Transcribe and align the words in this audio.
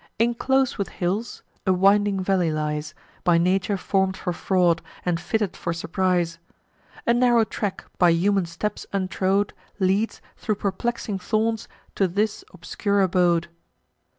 Inclos'd 0.17 0.77
with 0.79 0.89
hills, 0.89 1.43
a 1.67 1.71
winding 1.71 2.23
valley 2.23 2.51
lies, 2.51 2.95
By 3.23 3.37
nature 3.37 3.77
form'd 3.77 4.17
for 4.17 4.33
fraud, 4.33 4.81
and 5.05 5.19
fitted 5.19 5.55
for 5.55 5.73
surprise. 5.73 6.39
A 7.05 7.13
narrow 7.13 7.43
track, 7.43 7.85
by 7.99 8.09
human 8.09 8.47
steps 8.47 8.87
untrode, 8.93 9.51
Leads, 9.77 10.19
thro' 10.37 10.55
perplexing 10.55 11.19
thorns, 11.19 11.67
to 11.93 12.07
this 12.07 12.43
obscure 12.51 13.01
abode. 13.01 13.47